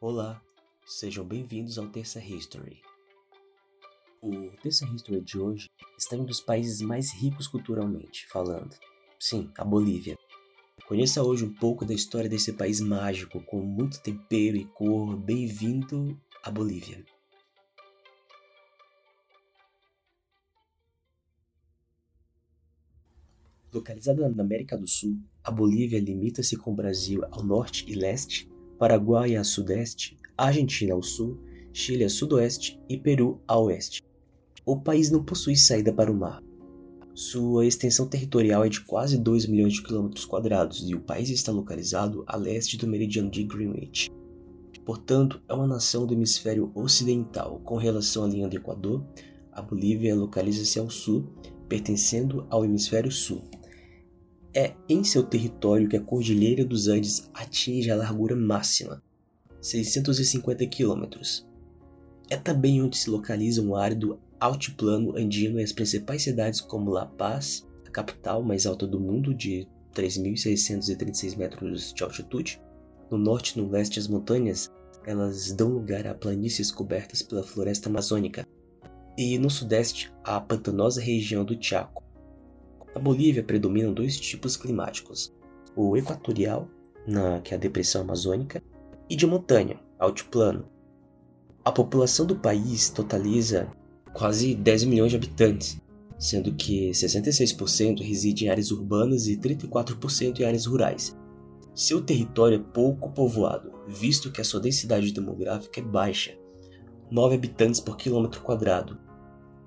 Olá, 0.00 0.40
sejam 0.86 1.24
bem-vindos 1.24 1.76
ao 1.76 1.88
Terça 1.88 2.20
History. 2.20 2.80
O 4.22 4.48
Terça 4.62 4.86
History 4.86 5.20
de 5.20 5.36
hoje 5.36 5.66
está 5.98 6.14
em 6.14 6.20
um 6.20 6.24
dos 6.24 6.40
países 6.40 6.80
mais 6.80 7.12
ricos 7.12 7.48
culturalmente 7.48 8.24
falando. 8.28 8.76
Sim, 9.18 9.50
a 9.58 9.64
Bolívia. 9.64 10.16
Conheça 10.86 11.20
hoje 11.24 11.44
um 11.44 11.52
pouco 11.52 11.84
da 11.84 11.92
história 11.92 12.30
desse 12.30 12.52
país 12.52 12.80
mágico 12.80 13.42
com 13.42 13.60
muito 13.60 14.00
tempero 14.00 14.56
e 14.56 14.66
cor. 14.66 15.16
Bem-vindo 15.16 16.16
à 16.44 16.50
Bolívia. 16.52 17.04
Localizada 23.74 24.28
na 24.28 24.44
América 24.44 24.78
do 24.78 24.86
Sul, 24.86 25.18
a 25.42 25.50
Bolívia 25.50 25.98
limita-se 25.98 26.56
com 26.56 26.70
o 26.70 26.76
Brasil 26.76 27.24
ao 27.32 27.42
norte 27.42 27.84
e 27.90 27.96
leste, 27.96 28.48
Paraguai 28.78 29.34
a 29.34 29.42
sudeste, 29.42 30.16
Argentina 30.36 30.94
ao 30.94 31.02
sul, 31.02 31.36
Chile 31.72 32.04
a 32.04 32.08
sudoeste 32.08 32.80
e 32.88 32.96
Peru 32.96 33.40
a 33.46 33.58
oeste. 33.58 34.02
O 34.64 34.76
país 34.76 35.10
não 35.10 35.24
possui 35.24 35.56
saída 35.56 35.92
para 35.92 36.12
o 36.12 36.14
mar. 36.14 36.40
Sua 37.12 37.66
extensão 37.66 38.06
territorial 38.06 38.64
é 38.64 38.68
de 38.68 38.80
quase 38.80 39.18
2 39.18 39.46
milhões 39.46 39.72
de 39.72 39.82
quilômetros 39.82 40.24
quadrados 40.24 40.88
e 40.88 40.94
o 40.94 41.00
país 41.00 41.28
está 41.28 41.50
localizado 41.50 42.22
a 42.26 42.36
leste 42.36 42.76
do 42.76 42.86
meridiano 42.86 43.28
de 43.28 43.42
Greenwich. 43.42 44.10
Portanto, 44.84 45.42
é 45.48 45.54
uma 45.54 45.66
nação 45.66 46.06
do 46.06 46.14
hemisfério 46.14 46.70
ocidental. 46.72 47.60
Com 47.64 47.76
relação 47.76 48.24
à 48.24 48.28
linha 48.28 48.46
do 48.46 48.56
Equador, 48.56 49.04
a 49.50 49.60
Bolívia 49.60 50.14
localiza-se 50.14 50.78
ao 50.78 50.88
sul, 50.88 51.24
pertencendo 51.68 52.46
ao 52.48 52.64
hemisfério 52.64 53.10
sul. 53.10 53.42
É 54.58 54.74
em 54.88 55.04
seu 55.04 55.22
território 55.22 55.88
que 55.88 55.96
a 55.96 56.00
Cordilheira 56.00 56.64
dos 56.64 56.88
Andes 56.88 57.30
atinge 57.32 57.92
a 57.92 57.94
largura 57.94 58.34
máxima, 58.34 59.00
650 59.60 60.66
quilômetros. 60.66 61.46
É 62.28 62.36
também 62.36 62.82
onde 62.82 62.98
se 62.98 63.08
localiza 63.08 63.62
um 63.62 63.76
árido 63.76 64.18
altiplano 64.40 65.16
andino 65.16 65.60
e 65.60 65.62
as 65.62 65.70
principais 65.70 66.22
cidades 66.22 66.60
como 66.60 66.90
La 66.90 67.06
Paz, 67.06 67.68
a 67.86 67.90
capital 67.90 68.42
mais 68.42 68.66
alta 68.66 68.84
do 68.84 68.98
mundo 68.98 69.32
de 69.32 69.68
3.636 69.94 71.36
metros 71.36 71.94
de 71.94 72.02
altitude. 72.02 72.60
No 73.12 73.16
norte 73.16 73.56
e 73.56 73.62
no 73.62 73.70
leste 73.70 74.00
as 74.00 74.08
montanhas, 74.08 74.72
elas 75.06 75.52
dão 75.52 75.68
lugar 75.68 76.04
a 76.04 76.16
planícies 76.16 76.72
cobertas 76.72 77.22
pela 77.22 77.44
floresta 77.44 77.88
amazônica. 77.88 78.44
E 79.16 79.38
no 79.38 79.50
sudeste, 79.50 80.12
a 80.24 80.40
pantanosa 80.40 81.00
região 81.00 81.44
do 81.44 81.56
Chaco, 81.62 82.07
na 82.98 83.04
Bolívia 83.04 83.44
predominam 83.44 83.94
dois 83.94 84.18
tipos 84.18 84.56
climáticos: 84.56 85.32
o 85.76 85.96
equatorial, 85.96 86.68
na, 87.06 87.40
que 87.40 87.54
é 87.54 87.56
a 87.56 87.60
depressão 87.60 88.02
amazônica, 88.02 88.60
e 89.08 89.14
de 89.14 89.24
montanha, 89.24 89.78
altiplano. 89.96 90.68
A 91.64 91.70
população 91.70 92.26
do 92.26 92.34
país 92.34 92.90
totaliza 92.90 93.70
quase 94.12 94.52
10 94.52 94.84
milhões 94.84 95.10
de 95.10 95.16
habitantes, 95.16 95.80
sendo 96.18 96.52
que 96.54 96.90
66% 96.90 98.02
reside 98.02 98.46
em 98.46 98.48
áreas 98.48 98.72
urbanas 98.72 99.28
e 99.28 99.36
34% 99.36 100.40
em 100.40 100.44
áreas 100.44 100.66
rurais. 100.66 101.16
Seu 101.72 102.00
território 102.00 102.56
é 102.56 102.72
pouco 102.72 103.12
povoado, 103.12 103.70
visto 103.86 104.32
que 104.32 104.40
a 104.40 104.44
sua 104.44 104.58
densidade 104.58 105.12
demográfica 105.12 105.78
é 105.78 105.84
baixa, 105.84 106.36
9 107.08 107.36
habitantes 107.36 107.78
por 107.78 107.96
quilômetro 107.96 108.42
quadrado. 108.42 108.98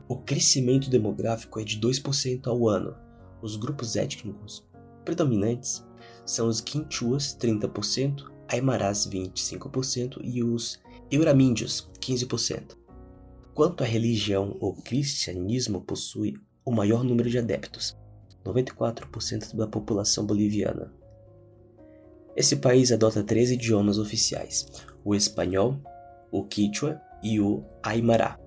O 0.09 0.17
crescimento 0.17 0.89
demográfico 0.89 1.61
é 1.61 1.63
de 1.63 1.79
2% 1.79 2.47
ao 2.47 2.67
ano, 2.67 2.93
os 3.41 3.55
grupos 3.55 3.95
étnicos 3.95 4.65
predominantes 5.03 5.85
são 6.25 6.47
os 6.47 6.61
Quinchuas, 6.61 7.35
30%, 7.39 8.29
Aimarás, 8.47 9.07
25% 9.07 10.19
e 10.21 10.43
os 10.43 10.79
Euramíndios, 11.09 11.89
15%. 11.99 12.77
Quanto 13.53 13.83
à 13.83 13.87
religião, 13.87 14.55
o 14.59 14.73
cristianismo 14.73 15.81
possui 15.81 16.35
o 16.63 16.71
maior 16.71 17.03
número 17.03 17.29
de 17.29 17.37
adeptos, 17.37 17.97
94% 18.45 19.55
da 19.55 19.67
população 19.67 20.25
boliviana. 20.25 20.93
Esse 22.35 22.55
país 22.57 22.91
adota 22.91 23.23
três 23.23 23.51
idiomas 23.51 23.97
oficiais: 23.97 24.67
o 25.03 25.13
espanhol, 25.13 25.77
o 26.31 26.43
quichua 26.43 26.99
e 27.21 27.39
o 27.39 27.63
aimará. 27.83 28.39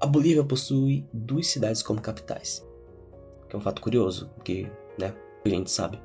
A 0.00 0.06
Bolívia 0.06 0.44
possui 0.44 1.06
duas 1.12 1.48
cidades 1.48 1.82
como 1.82 2.00
capitais, 2.00 2.64
que 3.48 3.56
é 3.56 3.58
um 3.58 3.62
fato 3.62 3.80
curioso, 3.80 4.30
porque, 4.34 4.70
né, 4.98 5.14
a 5.44 5.48
gente 5.48 5.70
sabe, 5.70 6.00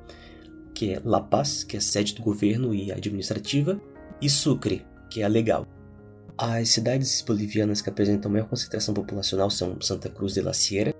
que 0.74 0.94
é 0.94 1.00
La 1.04 1.20
Paz, 1.20 1.62
que 1.62 1.76
é 1.76 1.80
sede 1.80 2.14
do 2.14 2.22
governo 2.22 2.74
e 2.74 2.90
administrativa, 2.90 3.80
e 4.20 4.28
Sucre, 4.28 4.84
que 5.10 5.22
é 5.22 5.24
a 5.24 5.28
legal. 5.28 5.66
As 6.36 6.70
cidades 6.70 7.22
bolivianas 7.22 7.80
que 7.80 7.88
apresentam 7.88 8.30
maior 8.30 8.48
concentração 8.48 8.92
populacional 8.92 9.50
são 9.50 9.80
Santa 9.80 10.08
Cruz 10.08 10.34
de 10.34 10.40
la 10.40 10.52
Sierra, 10.52 10.92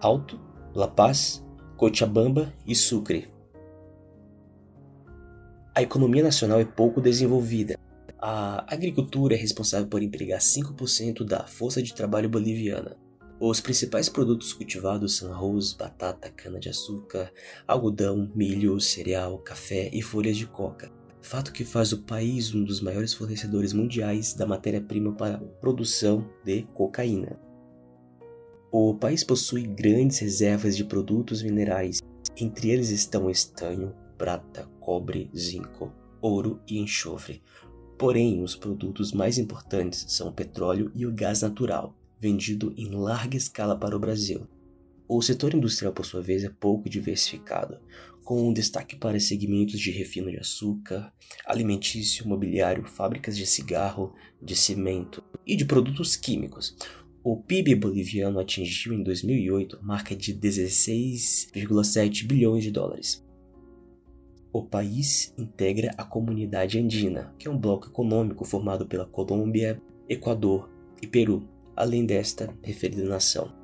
Alto, 0.00 0.40
La 0.74 0.88
Paz, 0.88 1.44
Cochabamba 1.76 2.52
e 2.66 2.74
Sucre. 2.74 3.28
A 5.74 5.82
economia 5.82 6.22
nacional 6.22 6.60
é 6.60 6.64
pouco 6.64 7.00
desenvolvida. 7.00 7.78
A 8.20 8.72
agricultura 8.72 9.34
é 9.34 9.38
responsável 9.38 9.86
por 9.86 10.02
empregar 10.02 10.40
5% 10.40 11.24
da 11.24 11.46
força 11.46 11.82
de 11.82 11.94
trabalho 11.94 12.28
boliviana. 12.28 12.96
Os 13.44 13.60
principais 13.60 14.08
produtos 14.08 14.52
cultivados 14.52 15.16
são 15.16 15.32
arroz, 15.32 15.72
batata, 15.72 16.30
cana-de-açúcar, 16.30 17.32
algodão, 17.66 18.30
milho, 18.36 18.78
cereal, 18.78 19.36
café 19.36 19.90
e 19.92 20.00
folhas 20.00 20.36
de 20.36 20.46
coca. 20.46 20.92
Fato 21.20 21.52
que 21.52 21.64
faz 21.64 21.92
o 21.92 22.02
país 22.02 22.54
um 22.54 22.62
dos 22.62 22.80
maiores 22.80 23.12
fornecedores 23.12 23.72
mundiais 23.72 24.32
da 24.32 24.46
matéria-prima 24.46 25.12
para 25.14 25.34
a 25.34 25.38
produção 25.38 26.30
de 26.44 26.62
cocaína. 26.72 27.36
O 28.70 28.94
país 28.94 29.24
possui 29.24 29.62
grandes 29.62 30.20
reservas 30.20 30.76
de 30.76 30.84
produtos 30.84 31.42
minerais, 31.42 32.00
entre 32.36 32.70
eles 32.70 32.90
estão 32.90 33.28
estanho, 33.28 33.92
prata, 34.16 34.68
cobre, 34.78 35.28
zinco, 35.36 35.92
ouro 36.20 36.60
e 36.64 36.78
enxofre. 36.78 37.42
Porém, 37.98 38.40
os 38.40 38.54
produtos 38.54 39.12
mais 39.12 39.36
importantes 39.36 40.04
são 40.10 40.28
o 40.28 40.32
petróleo 40.32 40.92
e 40.94 41.04
o 41.04 41.12
gás 41.12 41.42
natural 41.42 41.96
vendido 42.22 42.72
em 42.76 42.88
larga 42.94 43.36
escala 43.36 43.76
para 43.76 43.96
o 43.96 43.98
Brasil. 43.98 44.46
O 45.08 45.20
setor 45.20 45.52
industrial, 45.54 45.92
por 45.92 46.06
sua 46.06 46.22
vez, 46.22 46.44
é 46.44 46.48
pouco 46.48 46.88
diversificado, 46.88 47.80
com 48.22 48.48
um 48.48 48.52
destaque 48.52 48.94
para 48.94 49.18
segmentos 49.18 49.80
de 49.80 49.90
refino 49.90 50.30
de 50.30 50.38
açúcar, 50.38 51.12
alimentício, 51.44 52.28
mobiliário, 52.28 52.84
fábricas 52.84 53.36
de 53.36 53.44
cigarro, 53.44 54.14
de 54.40 54.54
cimento 54.54 55.20
e 55.44 55.56
de 55.56 55.64
produtos 55.64 56.14
químicos. 56.14 56.76
O 57.24 57.36
PIB 57.36 57.74
boliviano 57.74 58.38
atingiu 58.38 58.92
em 58.92 59.02
2008 59.02 59.80
a 59.80 59.82
marca 59.84 60.14
de 60.14 60.32
16,7 60.32 62.24
bilhões 62.24 62.62
de 62.62 62.70
dólares. 62.70 63.26
O 64.52 64.62
país 64.62 65.34
integra 65.36 65.92
a 65.98 66.04
Comunidade 66.04 66.78
Andina, 66.78 67.34
que 67.36 67.48
é 67.48 67.50
um 67.50 67.58
bloco 67.58 67.88
econômico 67.88 68.44
formado 68.44 68.86
pela 68.86 69.06
Colômbia, 69.06 69.82
Equador 70.08 70.70
e 71.00 71.06
Peru, 71.06 71.48
além 71.76 72.06
desta 72.06 72.48
referida 72.62 73.04
nação. 73.04 73.60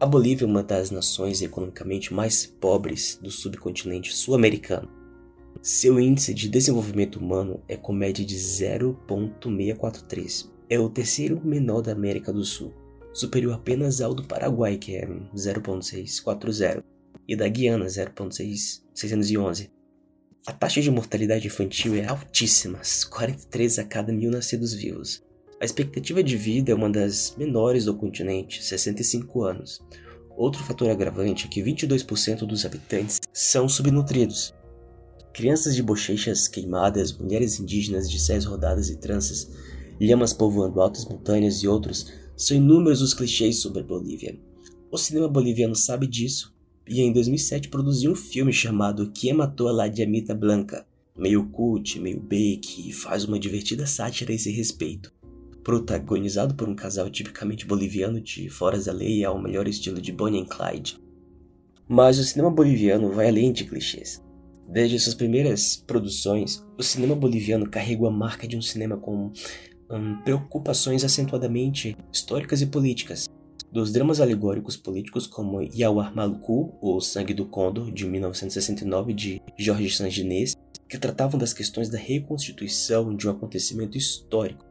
A 0.00 0.06
Bolívia 0.06 0.44
é 0.44 0.48
uma 0.48 0.62
das 0.62 0.92
nações 0.92 1.42
economicamente 1.42 2.14
mais 2.14 2.46
pobres 2.46 3.18
do 3.20 3.32
subcontinente 3.32 4.14
sul-americano. 4.14 4.88
Seu 5.60 5.98
índice 5.98 6.32
de 6.32 6.48
desenvolvimento 6.48 7.18
humano 7.18 7.60
é 7.66 7.76
com 7.76 7.92
média 7.92 8.24
de 8.24 8.38
0,643. 8.38 10.52
É 10.70 10.78
o 10.78 10.88
terceiro 10.88 11.44
menor 11.44 11.82
da 11.82 11.90
América 11.90 12.32
do 12.32 12.44
Sul, 12.44 12.72
superior 13.12 13.54
apenas 13.54 14.00
ao 14.00 14.14
do 14.14 14.22
Paraguai, 14.22 14.76
que 14.76 14.94
é 14.94 15.04
0,640, 15.36 16.84
e 17.26 17.34
da 17.34 17.48
Guiana, 17.48 17.88
0,611. 17.88 19.68
A 20.46 20.52
taxa 20.52 20.80
de 20.80 20.92
mortalidade 20.92 21.48
infantil 21.48 21.96
é 21.96 22.06
altíssima, 22.06 22.78
43 23.10 23.80
a 23.80 23.84
cada 23.84 24.12
mil 24.12 24.30
nascidos 24.30 24.72
vivos. 24.72 25.26
A 25.60 25.64
expectativa 25.64 26.22
de 26.22 26.36
vida 26.36 26.70
é 26.70 26.74
uma 26.74 26.88
das 26.88 27.34
menores 27.36 27.86
do 27.86 27.94
continente, 27.94 28.62
65 28.62 29.42
anos. 29.42 29.80
Outro 30.36 30.62
fator 30.62 30.88
agravante 30.88 31.46
é 31.46 31.48
que 31.48 31.60
22% 31.60 32.46
dos 32.46 32.64
habitantes 32.64 33.18
são 33.32 33.68
subnutridos. 33.68 34.54
Crianças 35.34 35.74
de 35.74 35.82
bochechas 35.82 36.46
queimadas, 36.46 37.12
mulheres 37.12 37.58
indígenas 37.58 38.08
de 38.08 38.20
seias 38.20 38.44
rodadas 38.44 38.88
e 38.88 38.98
tranças, 38.98 39.50
lhamas 40.00 40.32
povoando 40.32 40.80
altas 40.80 41.04
montanhas 41.04 41.56
e 41.56 41.66
outros 41.66 42.06
são 42.36 42.56
inúmeros 42.56 43.02
os 43.02 43.12
clichês 43.12 43.60
sobre 43.60 43.80
a 43.80 43.84
Bolívia. 43.84 44.38
O 44.92 44.96
cinema 44.96 45.26
boliviano 45.26 45.74
sabe 45.74 46.06
disso 46.06 46.54
e 46.86 47.00
em 47.00 47.12
2007 47.12 47.68
produziu 47.68 48.12
um 48.12 48.16
filme 48.16 48.52
chamado 48.52 49.10
Quem 49.10 49.32
Matou 49.32 49.66
a 49.66 49.72
La 49.72 49.88
Diamita 49.88 50.36
Blanca, 50.36 50.86
meio 51.16 51.48
cult, 51.48 51.98
meio 51.98 52.20
bake 52.20 52.88
e 52.88 52.92
faz 52.92 53.24
uma 53.24 53.40
divertida 53.40 53.86
sátira 53.88 54.30
a 54.30 54.36
esse 54.36 54.52
respeito 54.52 55.17
protagonizado 55.68 56.54
por 56.54 56.66
um 56.66 56.74
casal 56.74 57.10
tipicamente 57.10 57.66
boliviano 57.66 58.22
de 58.22 58.48
Foras 58.48 58.86
da 58.86 58.92
Lei 58.92 59.22
ao 59.22 59.38
melhor 59.38 59.68
estilo 59.68 60.00
de 60.00 60.10
Bonnie 60.10 60.40
and 60.40 60.46
Clyde. 60.46 60.98
Mas 61.86 62.18
o 62.18 62.24
cinema 62.24 62.50
boliviano 62.50 63.12
vai 63.12 63.28
além 63.28 63.52
de 63.52 63.66
clichês. 63.66 64.18
Desde 64.66 64.98
suas 64.98 65.14
primeiras 65.14 65.76
produções, 65.86 66.64
o 66.78 66.82
cinema 66.82 67.14
boliviano 67.14 67.68
carregou 67.68 68.08
a 68.08 68.10
marca 68.10 68.48
de 68.48 68.56
um 68.56 68.62
cinema 68.62 68.96
com 68.96 69.30
hum, 69.90 70.16
preocupações 70.24 71.04
acentuadamente 71.04 71.94
históricas 72.10 72.62
e 72.62 72.66
políticas. 72.66 73.28
Dos 73.70 73.92
dramas 73.92 74.22
alegóricos 74.22 74.74
políticos 74.74 75.26
como 75.26 75.60
Yawar 75.60 76.16
Maluku, 76.16 76.78
ou 76.80 76.98
Sangue 76.98 77.34
do 77.34 77.44
Condor, 77.44 77.92
de 77.92 78.06
1969, 78.06 79.12
de 79.12 79.42
Jorge 79.58 79.90
Sanginês, 79.90 80.54
que 80.88 80.96
tratavam 80.96 81.38
das 81.38 81.52
questões 81.52 81.90
da 81.90 81.98
reconstituição 81.98 83.14
de 83.14 83.28
um 83.28 83.32
acontecimento 83.32 83.98
histórico, 83.98 84.66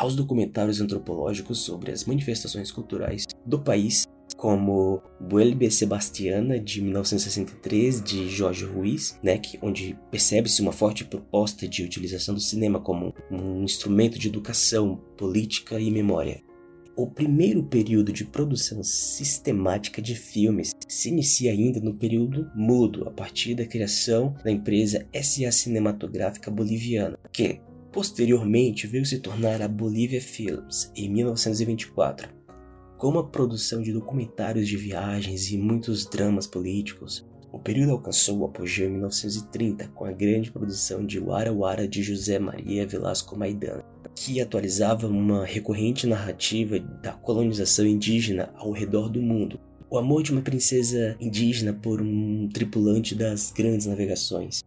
aos 0.00 0.16
documentários 0.16 0.80
antropológicos 0.80 1.58
sobre 1.58 1.92
as 1.92 2.06
manifestações 2.06 2.72
culturais 2.72 3.26
do 3.44 3.60
país 3.60 4.08
como 4.34 5.02
Vuelve 5.20 5.70
Sebastiana, 5.70 6.58
de 6.58 6.80
1963, 6.80 8.02
de 8.02 8.26
Jorge 8.26 8.64
Ruiz, 8.64 9.18
né, 9.22 9.36
que, 9.36 9.58
onde 9.60 9.98
percebe-se 10.10 10.62
uma 10.62 10.72
forte 10.72 11.04
proposta 11.04 11.68
de 11.68 11.84
utilização 11.84 12.34
do 12.34 12.40
cinema 12.40 12.80
como 12.80 13.12
um 13.30 13.62
instrumento 13.62 14.18
de 14.18 14.28
educação, 14.28 14.96
política 15.18 15.78
e 15.78 15.90
memória. 15.90 16.40
O 16.96 17.06
primeiro 17.06 17.62
período 17.62 18.10
de 18.14 18.24
produção 18.24 18.82
sistemática 18.82 20.00
de 20.00 20.14
filmes 20.14 20.74
se 20.88 21.10
inicia 21.10 21.52
ainda 21.52 21.78
no 21.78 21.94
período 21.94 22.50
mudo, 22.54 23.06
a 23.06 23.10
partir 23.10 23.54
da 23.54 23.66
criação 23.66 24.34
da 24.42 24.50
empresa 24.50 25.06
SA 25.12 25.52
Cinematográfica 25.52 26.50
Boliviana, 26.50 27.18
que 27.30 27.60
posteriormente 27.92 28.86
veio 28.86 29.04
se 29.04 29.18
tornar 29.18 29.60
a 29.62 29.68
Bolivia 29.68 30.20
Films 30.20 30.90
em 30.94 31.08
1924 31.08 32.40
com 33.00 33.18
a 33.18 33.24
produção 33.24 33.80
de 33.80 33.94
documentários 33.94 34.68
de 34.68 34.76
viagens 34.76 35.50
e 35.50 35.56
muitos 35.56 36.04
dramas 36.04 36.46
políticos, 36.46 37.26
o 37.50 37.58
período 37.58 37.92
alcançou 37.92 38.40
o 38.40 38.44
apogeu 38.44 38.88
em 38.88 38.92
1930 38.92 39.88
com 39.94 40.04
a 40.04 40.12
grande 40.12 40.52
produção 40.52 41.06
de 41.06 41.18
Wara 41.18 41.50
Wara 41.50 41.88
de 41.88 42.02
José 42.02 42.38
Maria 42.38 42.86
Velasco 42.86 43.38
Maidan, 43.38 43.82
que 44.14 44.38
atualizava 44.38 45.06
uma 45.06 45.46
recorrente 45.46 46.06
narrativa 46.06 46.78
da 46.78 47.12
colonização 47.12 47.86
indígena 47.86 48.52
ao 48.54 48.70
redor 48.70 49.08
do 49.08 49.22
mundo. 49.22 49.58
O 49.88 49.96
amor 49.96 50.22
de 50.22 50.32
uma 50.32 50.42
princesa 50.42 51.16
indígena 51.18 51.72
por 51.72 52.02
um 52.02 52.50
tripulante 52.52 53.14
das 53.14 53.50
grandes 53.50 53.86
navegações. 53.86 54.62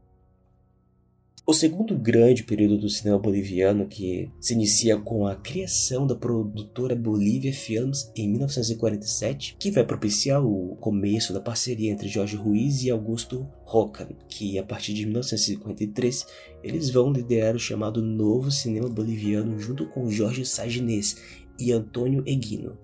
O 1.46 1.54
segundo 1.54 1.98
grande 1.98 2.42
período 2.42 2.78
do 2.78 2.90
cinema 2.90 3.20
boliviano, 3.20 3.86
que 3.86 4.32
se 4.40 4.54
inicia 4.54 4.98
com 4.98 5.28
a 5.28 5.36
criação 5.36 6.08
da 6.08 6.16
produtora 6.16 6.96
Bolívia 6.96 7.52
Films 7.52 8.10
em 8.16 8.30
1947, 8.30 9.58
que 9.60 9.70
vai 9.70 9.84
propiciar 9.84 10.42
o 10.42 10.78
começo 10.78 11.34
da 11.34 11.42
parceria 11.42 11.92
entre 11.92 12.08
Jorge 12.08 12.38
Ruiz 12.38 12.84
e 12.84 12.90
Augusto 12.90 13.46
Roca, 13.66 14.08
que 14.30 14.58
a 14.58 14.64
partir 14.64 14.94
de 14.94 15.06
1953 15.06 16.26
eles 16.64 16.90
vão 16.90 17.12
liderar 17.12 17.58
o 17.58 17.60
chamado 17.60 18.02
Novo 18.02 18.50
Cinema 18.50 18.88
Boliviano 18.88 19.60
junto 19.60 19.86
com 19.88 20.10
Jorge 20.10 20.46
Saginês 20.46 21.18
e 21.60 21.74
Antônio 21.74 22.24
Eguino. 22.26 22.78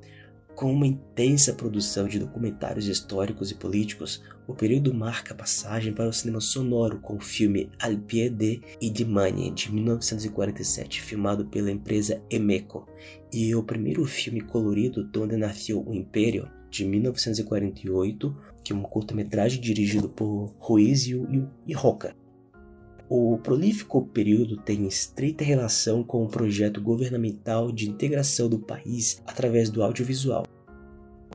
Com 0.60 0.74
uma 0.74 0.86
intensa 0.86 1.54
produção 1.54 2.06
de 2.06 2.20
documentários 2.20 2.86
históricos 2.86 3.50
e 3.50 3.56
políticos, 3.56 4.22
o 4.46 4.54
período 4.54 4.94
marca 4.94 5.34
a 5.34 5.38
passagem 5.38 5.94
para 5.94 6.10
o 6.10 6.12
cinema 6.12 6.42
sonoro 6.42 7.00
com 7.00 7.16
o 7.16 7.22
filme 7.22 7.72
Al 7.82 7.98
pie 7.98 8.30
de 8.30 8.60
de 8.82 9.72
1947, 9.72 11.02
filmado 11.02 11.46
pela 11.46 11.72
empresa 11.72 12.22
Emeco, 12.30 12.86
e 13.32 13.56
o 13.56 13.64
primeiro 13.64 14.04
filme 14.04 14.42
colorido 14.42 15.02
Donde 15.02 15.38
Nació 15.38 15.82
o 15.82 15.96
Império, 15.96 16.52
de 16.70 16.84
1948, 16.84 18.36
que 18.62 18.74
é 18.74 18.76
um 18.76 18.84
curta-metragem 18.84 19.62
dirigido 19.62 20.10
por 20.10 20.54
Ruiz 20.60 21.08
e, 21.08 21.14
e 21.66 21.74
Roca. 21.74 22.14
O 23.12 23.40
prolífico 23.40 24.06
período 24.06 24.56
tem 24.56 24.86
estreita 24.86 25.44
relação 25.44 26.04
com 26.04 26.24
o 26.24 26.28
projeto 26.28 26.80
governamental 26.80 27.72
de 27.72 27.90
integração 27.90 28.48
do 28.48 28.60
país 28.60 29.20
através 29.26 29.72
do 29.72 29.82
audiovisual. 29.82 30.46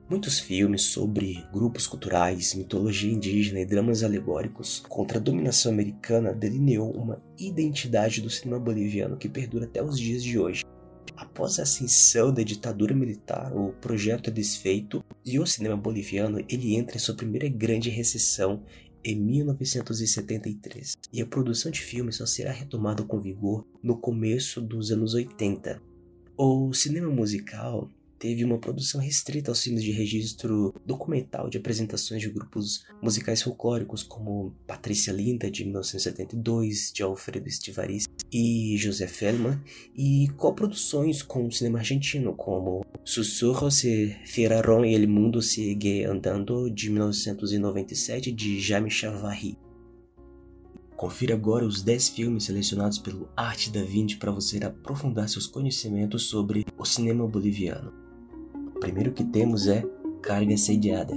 Muitos 0.09 0.39
filmes 0.39 0.83
sobre 0.83 1.45
grupos 1.53 1.89
culturais, 1.89 2.55
mitologia 2.55 3.13
indígena 3.13 3.59
e 3.59 3.67
dramas 3.67 4.05
alegóricos 4.05 4.85
contra 4.89 5.19
a 5.19 5.21
dominação 5.21 5.73
americana 5.73 6.33
delineou 6.33 6.93
uma 6.93 7.21
identidade 7.37 8.21
do 8.21 8.31
cinema 8.31 8.61
boliviano 8.61 9.17
que 9.17 9.29
perdura 9.29 9.65
até 9.65 9.83
os 9.83 9.99
dias 9.99 10.23
de 10.23 10.39
hoje. 10.39 10.63
Após 11.17 11.59
a 11.59 11.65
ascensão 11.65 12.33
da 12.33 12.45
ditadura 12.45 12.95
militar, 12.95 13.53
o 13.53 13.73
projeto 13.73 14.31
é 14.31 14.33
desfeito 14.33 15.05
e 15.25 15.41
o 15.41 15.47
cinema 15.47 15.77
boliviano 15.77 16.39
ele 16.49 16.77
entra 16.77 16.97
em 16.97 17.01
sua 17.01 17.17
primeira 17.17 17.49
grande 17.49 17.91
recessão 17.91 18.63
em 19.05 19.17
1973, 19.17 20.97
e 21.13 21.21
a 21.21 21.27
produção 21.27 21.71
de 21.71 21.81
filmes 21.81 22.17
só 22.17 22.27
será 22.27 22.51
retomada 22.51 23.03
com 23.03 23.21
vigor 23.21 23.67
no 23.83 23.99
começo 23.99 24.61
dos 24.61 24.91
anos 24.91 25.15
80. 25.15 25.81
O 26.37 26.73
cinema 26.73 27.11
musical 27.11 27.91
teve 28.19 28.45
uma 28.45 28.59
produção 28.59 29.01
restrita 29.01 29.51
aos 29.51 29.63
filmes 29.63 29.83
de 29.83 29.93
registro 29.93 30.75
documental 30.87 31.49
de 31.49 31.59
apresentações 31.59 32.23
de 32.23 32.31
grupos 32.31 32.85
musicais 33.03 33.43
folclóricos 33.43 34.03
como 34.03 34.55
Patrícia 34.67 35.13
Linda, 35.13 35.51
de 35.51 35.65
1972, 35.65 36.93
de 36.93 37.03
Alfredo 37.03 37.49
Estivariz 37.49 38.05
e 38.33 38.77
José 38.79 39.07
Fellman, 39.07 39.61
e 39.95 40.29
coproduções 40.37 41.23
com 41.23 41.47
o 41.47 41.53
cinema 41.53 41.79
argentino, 41.79 42.35
como 42.35 42.85
Sussurros 43.05 43.77
se 43.77 44.17
Firaron 44.25 44.85
e 44.85 44.95
El 44.95 45.09
Mundo 45.09 45.43
Sigue 45.43 46.05
Andando, 46.05 46.71
de 46.71 46.91
1997, 46.91 48.33
de 48.33 48.61
Jaime 48.61 48.91
Chavarri. 48.91 49.59
Confira 50.97 51.35
agora 51.35 51.67
os 51.67 51.83
10 51.83 52.11
filmes 52.11 52.45
selecionados 52.45 52.99
pelo 52.99 53.29
Arte 53.37 53.71
da 53.71 53.83
Vinci 53.83 54.17
para 54.17 54.31
você 54.31 54.59
aprofundar 54.65 55.29
seus 55.29 55.47
conhecimentos 55.47 56.25
sobre 56.25 56.65
o 56.79 56.85
cinema 56.85 57.27
boliviano. 57.27 58.04
Primeiro 58.85 59.13
que 59.13 59.25
temos 59.25 59.67
é 59.67 59.83
Carga 60.21 60.55
Sediada. 60.59 61.15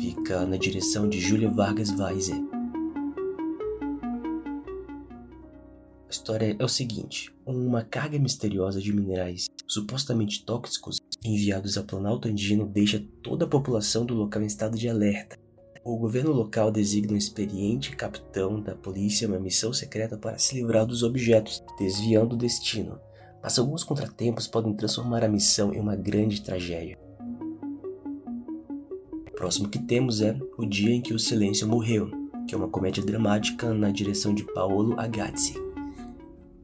Fica 0.00 0.46
na 0.46 0.56
direção 0.56 1.06
de 1.06 1.20
Júlia 1.20 1.50
Vargas 1.50 1.90
Weiser. 1.90 2.42
A 6.08 6.10
história 6.10 6.56
é 6.58 6.64
o 6.64 6.66
seguinte: 6.66 7.30
uma 7.44 7.82
carga 7.82 8.18
misteriosa 8.18 8.80
de 8.80 8.90
minerais 8.90 9.50
supostamente 9.66 10.46
tóxicos 10.46 10.96
enviados 11.22 11.76
ao 11.76 11.84
Planalto 11.84 12.26
Andino 12.26 12.64
deixa 12.64 13.04
toda 13.22 13.44
a 13.44 13.48
população 13.48 14.06
do 14.06 14.14
local 14.14 14.40
em 14.40 14.46
estado 14.46 14.78
de 14.78 14.88
alerta. 14.88 15.38
O 15.84 15.98
governo 15.98 16.32
local 16.32 16.72
designa 16.72 17.12
um 17.12 17.18
experiente 17.18 17.94
capitão 17.94 18.62
da 18.62 18.74
polícia 18.74 19.28
uma 19.28 19.38
missão 19.38 19.74
secreta 19.74 20.16
para 20.16 20.38
se 20.38 20.54
livrar 20.54 20.86
dos 20.86 21.02
objetos, 21.02 21.62
desviando 21.78 22.34
o 22.34 22.38
destino 22.38 22.98
mas 23.44 23.58
alguns 23.58 23.84
contratempos 23.84 24.46
podem 24.46 24.72
transformar 24.72 25.22
a 25.22 25.28
missão 25.28 25.74
em 25.74 25.78
uma 25.78 25.94
grande 25.94 26.40
tragédia. 26.40 26.98
O 29.28 29.30
próximo 29.36 29.68
que 29.68 29.78
temos 29.78 30.22
é 30.22 30.34
O 30.56 30.64
Dia 30.64 30.94
em 30.94 31.02
que 31.02 31.12
o 31.12 31.18
Silêncio 31.18 31.68
Morreu, 31.68 32.10
que 32.48 32.54
é 32.54 32.58
uma 32.58 32.68
comédia 32.68 33.04
dramática 33.04 33.74
na 33.74 33.90
direção 33.90 34.34
de 34.34 34.44
Paolo 34.54 34.98
Agazzi. 34.98 35.62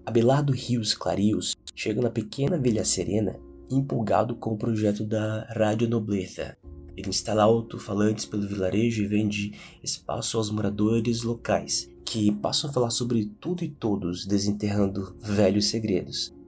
Abelardo 0.06 0.54
Rios 0.54 0.94
Clarios 0.94 1.54
chega 1.76 2.00
na 2.00 2.08
pequena 2.08 2.56
Vila 2.56 2.82
Serena 2.82 3.38
empolgado 3.70 4.34
com 4.34 4.54
o 4.54 4.56
projeto 4.56 5.04
da 5.04 5.46
Rádio 5.54 5.86
Nobleza. 5.86 6.56
Ele 6.96 7.10
instala 7.10 7.42
alto-falantes 7.42 8.24
pelo 8.24 8.48
vilarejo 8.48 9.02
e 9.02 9.06
vende 9.06 9.52
espaço 9.84 10.38
aos 10.38 10.50
moradores 10.50 11.22
locais, 11.24 11.90
que 12.06 12.32
passam 12.32 12.70
a 12.70 12.72
falar 12.72 12.90
sobre 12.90 13.26
tudo 13.38 13.62
e 13.62 13.68
todos, 13.68 14.24
desenterrando 14.24 15.14
velhos 15.20 15.66
segredos. 15.66 16.39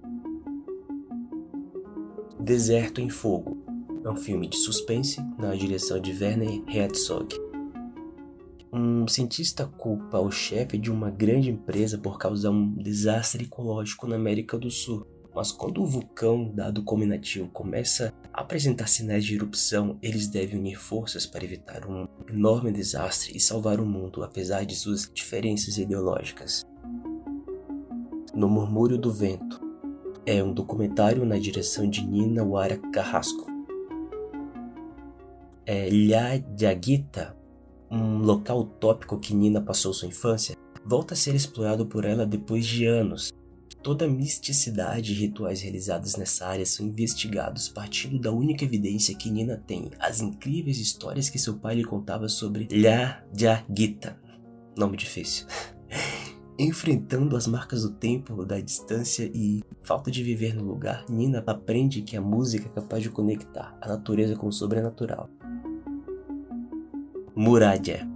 Deserto 2.42 3.00
em 3.00 3.08
Fogo 3.08 3.56
é 4.04 4.10
um 4.10 4.16
filme 4.16 4.48
de 4.48 4.56
suspense 4.56 5.20
na 5.38 5.54
direção 5.54 6.00
de 6.00 6.10
Werner 6.10 6.60
Herzog. 6.66 7.36
Um 8.72 9.06
cientista 9.06 9.64
culpa 9.64 10.18
o 10.18 10.28
chefe 10.28 10.76
de 10.76 10.90
uma 10.90 11.08
grande 11.08 11.50
empresa 11.50 11.96
por 11.96 12.18
causar 12.18 12.50
um 12.50 12.74
desastre 12.74 13.44
ecológico 13.44 14.08
na 14.08 14.16
América 14.16 14.58
do 14.58 14.72
Sul. 14.72 15.06
Mas 15.32 15.52
quando 15.52 15.80
o 15.80 15.86
vulcão, 15.86 16.50
dado 16.52 16.82
como 16.82 17.04
inativo, 17.04 17.48
começa 17.48 18.12
a 18.32 18.40
apresentar 18.40 18.88
sinais 18.88 19.24
de 19.24 19.36
erupção, 19.36 19.96
eles 20.02 20.26
devem 20.26 20.58
unir 20.58 20.80
forças 20.80 21.24
para 21.24 21.44
evitar 21.44 21.88
um 21.88 22.08
enorme 22.28 22.72
desastre 22.72 23.36
e 23.36 23.40
salvar 23.40 23.78
o 23.78 23.86
mundo, 23.86 24.24
apesar 24.24 24.66
de 24.66 24.74
suas 24.74 25.08
diferenças 25.14 25.78
ideológicas. 25.78 26.66
No 28.34 28.48
Murmúrio 28.48 28.98
do 28.98 29.12
Vento, 29.12 29.71
é 30.24 30.42
um 30.42 30.52
documentário 30.52 31.24
na 31.24 31.38
direção 31.38 31.88
de 31.88 32.04
Nina 32.04 32.44
Wara 32.44 32.78
Carrasco. 32.92 33.50
É 35.66 35.88
Lha 35.90 36.38
Diaguita, 36.38 37.36
um 37.90 38.18
local 38.18 38.60
utópico 38.60 39.18
que 39.18 39.34
Nina 39.34 39.60
passou 39.60 39.92
sua 39.92 40.08
infância, 40.08 40.56
volta 40.84 41.14
a 41.14 41.16
ser 41.16 41.34
explorado 41.34 41.86
por 41.86 42.04
ela 42.04 42.26
depois 42.26 42.66
de 42.66 42.86
anos. 42.86 43.32
Toda 43.82 44.04
a 44.04 44.08
misticidade 44.08 45.12
e 45.12 45.16
rituais 45.16 45.60
realizados 45.60 46.14
nessa 46.14 46.46
área 46.46 46.64
são 46.64 46.86
investigados 46.86 47.68
partindo 47.68 48.20
da 48.20 48.30
única 48.30 48.64
evidência 48.64 49.16
que 49.16 49.30
Nina 49.30 49.56
tem, 49.66 49.90
as 49.98 50.20
incríveis 50.20 50.78
histórias 50.78 51.28
que 51.28 51.38
seu 51.38 51.58
pai 51.58 51.74
lhe 51.74 51.84
contava 51.84 52.28
sobre 52.28 52.68
Lha 52.70 53.24
Diaguita. 53.32 54.16
nome 54.76 54.96
difícil. 54.96 55.46
Enfrentando 56.58 57.34
as 57.34 57.46
marcas 57.46 57.82
do 57.82 57.90
tempo, 57.90 58.44
da 58.44 58.60
distância 58.60 59.30
e 59.32 59.62
falta 59.82 60.10
de 60.10 60.22
viver 60.22 60.54
no 60.54 60.64
lugar, 60.64 61.04
Nina 61.08 61.42
aprende 61.46 62.02
que 62.02 62.14
a 62.14 62.20
música 62.20 62.66
é 62.66 62.80
capaz 62.80 63.02
de 63.02 63.08
conectar 63.08 63.76
a 63.80 63.88
natureza 63.88 64.36
com 64.36 64.48
o 64.48 64.52
sobrenatural. 64.52 65.30
Muradia. 67.34 68.06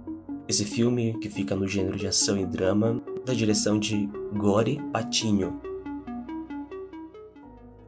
Esse 0.47 0.63
filme, 0.63 1.17
que 1.19 1.29
fica 1.29 1.55
no 1.55 1.67
gênero 1.67 1.97
de 1.97 2.05
ação 2.05 2.37
e 2.37 2.45
drama, 2.45 3.01
da 3.25 3.33
direção 3.33 3.79
de 3.79 4.07
Gore 4.37 4.79
Patinho. 4.93 5.59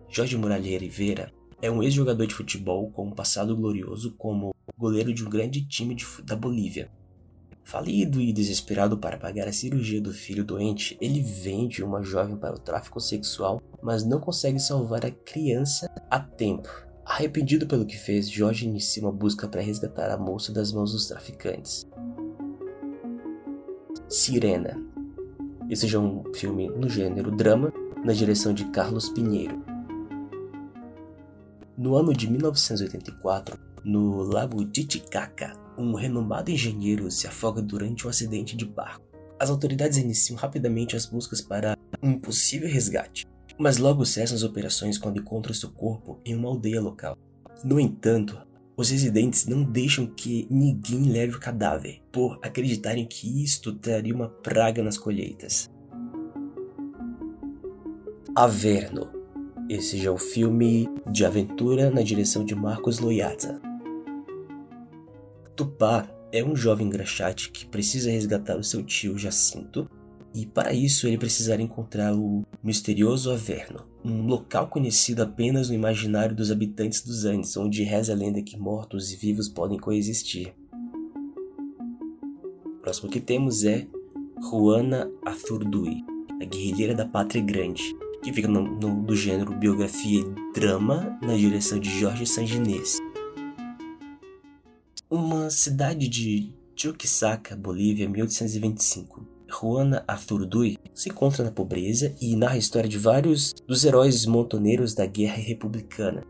Jorge 0.09 0.35
Muralha 0.35 0.79
Rivera 0.79 1.31
é 1.61 1.69
um 1.69 1.83
ex-jogador 1.83 2.25
de 2.25 2.33
futebol 2.33 2.89
com 2.89 3.07
um 3.07 3.11
passado 3.11 3.55
glorioso 3.55 4.15
como 4.17 4.55
goleiro 4.75 5.13
de 5.13 5.23
um 5.23 5.29
grande 5.29 5.63
time 5.65 5.93
de, 5.93 6.05
da 6.23 6.35
Bolívia. 6.35 6.89
Falido 7.69 8.19
e 8.19 8.33
desesperado 8.33 8.97
para 8.97 9.15
pagar 9.15 9.47
a 9.47 9.53
cirurgia 9.53 10.01
do 10.01 10.11
filho 10.11 10.43
doente, 10.43 10.97
ele 10.99 11.21
vende 11.21 11.83
uma 11.83 12.01
jovem 12.01 12.35
para 12.35 12.55
o 12.55 12.59
tráfico 12.59 12.99
sexual, 12.99 13.61
mas 13.79 14.03
não 14.03 14.19
consegue 14.19 14.59
salvar 14.59 15.05
a 15.05 15.11
criança 15.11 15.87
a 16.09 16.19
tempo. 16.19 16.67
Arrependido 17.05 17.67
pelo 17.67 17.85
que 17.85 17.95
fez, 17.95 18.27
Jorge 18.27 18.65
inicia 18.65 19.03
uma 19.03 19.11
busca 19.11 19.47
para 19.47 19.61
resgatar 19.61 20.09
a 20.09 20.17
moça 20.17 20.51
das 20.51 20.71
mãos 20.71 20.93
dos 20.93 21.05
traficantes. 21.05 21.87
Sirena. 24.07 24.75
Esse 25.69 25.87
já 25.87 25.99
é 25.99 26.01
um 26.01 26.23
filme 26.33 26.67
no 26.69 26.89
gênero 26.89 27.29
drama, 27.29 27.71
na 28.03 28.13
direção 28.13 28.51
de 28.51 28.65
Carlos 28.71 29.09
Pinheiro. 29.09 29.63
No 31.77 31.93
ano 31.93 32.15
de 32.15 32.27
1984, 32.27 33.59
no 33.85 34.23
lago 34.23 34.65
Titicaca, 34.65 35.68
um 35.79 35.93
renomado 35.93 36.51
engenheiro 36.51 37.09
se 37.09 37.27
afoga 37.27 37.61
durante 37.61 38.05
um 38.05 38.09
acidente 38.09 38.55
de 38.55 38.65
barco. 38.65 39.05
As 39.39 39.49
autoridades 39.49 39.97
iniciam 39.97 40.37
rapidamente 40.37 40.95
as 40.95 41.05
buscas 41.05 41.41
para 41.41 41.77
um 42.03 42.19
possível 42.19 42.67
resgate, 42.67 43.25
mas 43.57 43.77
logo 43.77 44.05
cessam 44.05 44.35
as 44.35 44.43
operações 44.43 44.97
quando 44.97 45.19
encontram 45.19 45.53
seu 45.53 45.69
corpo 45.69 46.19
em 46.25 46.35
uma 46.35 46.49
aldeia 46.49 46.81
local. 46.81 47.17
No 47.63 47.79
entanto, 47.79 48.37
os 48.75 48.89
residentes 48.89 49.45
não 49.45 49.63
deixam 49.63 50.07
que 50.07 50.47
ninguém 50.49 51.09
leve 51.09 51.35
o 51.35 51.39
cadáver, 51.39 52.01
por 52.11 52.39
acreditarem 52.41 53.05
que 53.05 53.43
isto 53.43 53.73
traria 53.73 54.13
uma 54.13 54.29
praga 54.29 54.83
nas 54.83 54.97
colheitas. 54.97 55.69
Averno 58.35 59.19
esse 59.69 59.99
já 59.99 60.09
é 60.09 60.11
o 60.11 60.17
filme 60.17 60.89
de 61.11 61.23
aventura 61.23 61.91
na 61.91 62.01
direção 62.01 62.43
de 62.43 62.55
Marcos 62.55 62.97
Loiata. 62.97 63.61
Tupá 65.59 66.07
é 66.31 66.41
um 66.41 66.55
jovem 66.55 66.87
engraxate 66.87 67.51
que 67.51 67.65
precisa 67.65 68.09
resgatar 68.09 68.55
o 68.57 68.63
seu 68.63 68.81
tio 68.81 69.17
Jacinto 69.17 69.89
e 70.33 70.45
para 70.45 70.71
isso 70.71 71.05
ele 71.05 71.17
precisará 71.17 71.61
encontrar 71.61 72.15
o 72.15 72.45
misterioso 72.63 73.29
Averno, 73.29 73.85
um 74.01 74.25
local 74.25 74.69
conhecido 74.69 75.21
apenas 75.21 75.67
no 75.67 75.75
imaginário 75.75 76.33
dos 76.33 76.49
habitantes 76.49 77.01
dos 77.01 77.25
Andes, 77.25 77.57
onde 77.57 77.83
reza 77.83 78.13
a 78.13 78.15
lenda 78.15 78.41
que 78.41 78.57
mortos 78.57 79.11
e 79.11 79.17
vivos 79.17 79.49
podem 79.49 79.77
coexistir. 79.77 80.55
O 82.65 82.81
próximo 82.81 83.09
que 83.09 83.19
temos 83.19 83.65
é 83.65 83.85
Juana 84.41 85.11
Athurdui, 85.25 86.05
a 86.41 86.45
guerrilheira 86.45 86.95
da 86.95 87.05
Pátria 87.05 87.43
Grande, 87.43 87.83
que 88.23 88.31
fica 88.31 88.47
no, 88.47 88.61
no, 88.61 89.03
do 89.03 89.13
gênero 89.13 89.53
biografia 89.53 90.21
e 90.21 90.53
drama, 90.57 91.19
na 91.21 91.35
direção 91.35 91.77
de 91.77 91.89
Jorge 91.99 92.25
Sanginês. 92.25 92.97
Uma 95.11 95.49
cidade 95.49 96.07
de 96.07 96.53
Chuquisaca, 96.75 97.55
Bolívia, 97.55 98.07
1825. 98.07 99.25
Juana 99.47 100.03
Arthurdui 100.07 100.77
se 100.93 101.09
encontra 101.09 101.43
na 101.43 101.49
pobreza 101.49 102.15
e 102.21 102.35
narra 102.35 102.53
a 102.53 102.59
história 102.59 102.87
de 102.87 102.99
vários 102.99 103.51
dos 103.67 103.83
heróis 103.83 104.27
montoneiros 104.27 104.93
da 104.93 105.07
Guerra 105.07 105.37
Republicana, 105.37 106.23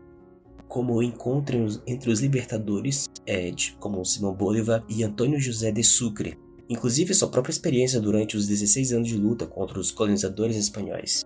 como 0.66 0.94
o 0.94 1.02
encontro 1.02 1.58
entre 1.86 2.10
os 2.10 2.20
libertadores, 2.20 3.04
Ed, 3.26 3.76
como 3.78 4.02
Simão 4.02 4.32
Bolívar 4.32 4.82
e 4.88 5.04
Antônio 5.04 5.38
José 5.38 5.70
de 5.70 5.84
Sucre, 5.84 6.38
inclusive 6.66 7.12
sua 7.12 7.28
própria 7.28 7.52
experiência 7.52 8.00
durante 8.00 8.34
os 8.34 8.46
16 8.46 8.94
anos 8.94 9.08
de 9.08 9.16
luta 9.18 9.46
contra 9.46 9.78
os 9.78 9.90
colonizadores 9.90 10.56
espanhóis. 10.56 11.22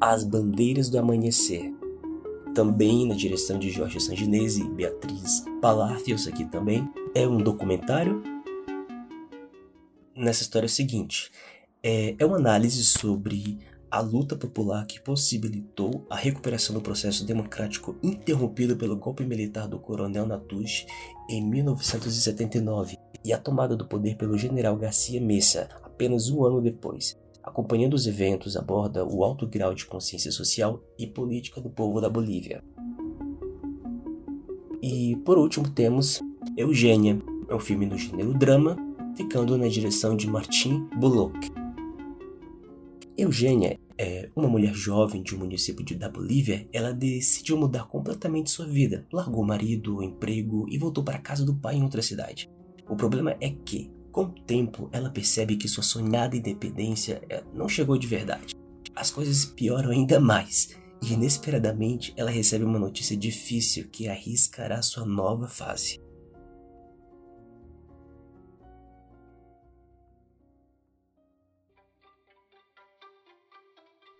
As 0.00 0.24
Bandeiras 0.24 0.90
do 0.90 0.98
Amanhecer. 0.98 1.79
Também 2.54 3.06
na 3.06 3.14
direção 3.14 3.58
de 3.58 3.70
Jorge 3.70 4.00
Sanginese 4.00 4.62
e 4.62 4.68
Beatriz 4.68 5.44
Palacios 5.60 6.26
aqui 6.26 6.44
também. 6.44 6.88
É 7.14 7.26
um 7.26 7.38
documentário. 7.38 8.22
Nessa 10.16 10.42
história 10.42 10.66
é 10.66 10.68
o 10.68 10.70
seguinte: 10.70 11.30
é, 11.82 12.14
é 12.18 12.26
uma 12.26 12.36
análise 12.36 12.84
sobre 12.84 13.58
a 13.90 14.00
luta 14.00 14.36
popular 14.36 14.86
que 14.86 15.00
possibilitou 15.00 16.06
a 16.08 16.16
recuperação 16.16 16.74
do 16.74 16.80
processo 16.80 17.24
democrático 17.24 17.96
interrompido 18.02 18.76
pelo 18.76 18.96
golpe 18.96 19.24
militar 19.24 19.66
do 19.66 19.78
coronel 19.78 20.26
Natush 20.26 20.86
em 21.28 21.44
1979 21.44 22.96
e 23.24 23.32
a 23.32 23.38
tomada 23.38 23.76
do 23.76 23.86
poder 23.86 24.16
pelo 24.16 24.38
general 24.38 24.76
Garcia 24.76 25.20
Mesa 25.20 25.68
apenas 25.82 26.30
um 26.30 26.44
ano 26.44 26.62
depois, 26.62 27.18
acompanhando 27.42 27.94
os 27.94 28.06
eventos, 28.06 28.56
aborda 28.56 29.04
o 29.04 29.24
alto 29.24 29.46
grau 29.46 29.74
de 29.74 29.86
consciência 29.86 30.30
social 30.30 30.82
e 30.98 31.06
política 31.06 31.60
do 31.60 31.70
povo 31.70 32.00
da 32.00 32.08
Bolívia. 32.08 32.62
E 34.82 35.16
por 35.24 35.38
último 35.38 35.68
temos 35.70 36.20
Eugênia, 36.56 37.20
é 37.48 37.54
um 37.54 37.60
filme 37.60 37.86
no 37.86 37.98
gênero 37.98 38.32
drama, 38.34 38.76
ficando 39.16 39.56
na 39.58 39.68
direção 39.68 40.16
de 40.16 40.26
Martin 40.26 40.88
Bullock. 40.98 41.50
Eugênia 43.16 43.78
é 43.98 44.30
uma 44.34 44.48
mulher 44.48 44.72
jovem 44.72 45.22
de 45.22 45.34
um 45.34 45.40
município 45.40 45.84
da 45.98 46.08
Bolívia. 46.08 46.66
Ela 46.72 46.90
decidiu 46.90 47.58
mudar 47.58 47.86
completamente 47.86 48.50
sua 48.50 48.66
vida, 48.66 49.06
largou 49.12 49.42
o 49.42 49.46
marido, 49.46 49.98
o 49.98 50.02
emprego 50.02 50.66
e 50.70 50.78
voltou 50.78 51.04
para 51.04 51.16
a 51.16 51.20
casa 51.20 51.44
do 51.44 51.54
pai 51.54 51.76
em 51.76 51.82
outra 51.82 52.00
cidade. 52.00 52.48
O 52.88 52.96
problema 52.96 53.36
é 53.38 53.50
que 53.50 53.90
com 54.10 54.24
o 54.24 54.40
tempo, 54.42 54.88
ela 54.92 55.10
percebe 55.10 55.56
que 55.56 55.68
sua 55.68 55.82
sonhada 55.82 56.36
independência 56.36 57.22
eh, 57.28 57.44
não 57.54 57.68
chegou 57.68 57.96
de 57.96 58.06
verdade. 58.06 58.54
As 58.94 59.10
coisas 59.10 59.44
pioram 59.44 59.90
ainda 59.90 60.18
mais, 60.18 60.76
e 61.02 61.12
inesperadamente 61.12 62.12
ela 62.16 62.30
recebe 62.30 62.64
uma 62.64 62.78
notícia 62.78 63.16
difícil 63.16 63.88
que 63.88 64.08
arriscará 64.08 64.82
sua 64.82 65.06
nova 65.06 65.46
fase. 65.46 66.00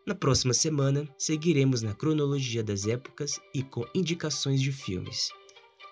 Na 0.06 0.14
próxima 0.14 0.54
semana, 0.54 1.08
seguiremos 1.18 1.82
na 1.82 1.94
cronologia 1.94 2.64
das 2.64 2.86
épocas 2.86 3.40
e 3.54 3.62
com 3.62 3.84
indicações 3.94 4.60
de 4.60 4.72
filmes. 4.72 5.30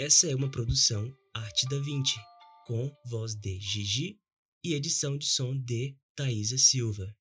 Essa 0.00 0.28
é 0.28 0.34
uma 0.34 0.50
produção 0.50 1.16
Arte 1.32 1.68
da 1.68 1.78
20, 1.78 2.20
com 2.66 2.92
voz 3.06 3.36
de 3.36 3.60
Gigi 3.60 4.18
e 4.64 4.74
edição 4.74 5.16
de 5.16 5.26
som 5.26 5.56
de 5.56 5.96
Thaisa 6.16 6.58
Silva. 6.58 7.14